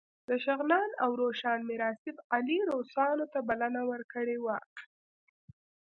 د 0.29 0.29
شغنان 0.45 0.89
او 1.03 1.09
روشان 1.21 1.59
میر 1.67 1.81
آصف 1.91 2.15
علي 2.35 2.57
روسانو 2.71 3.25
ته 3.33 3.39
بلنه 3.47 3.81
ورکړې 3.91 4.37
وه. 4.45 4.57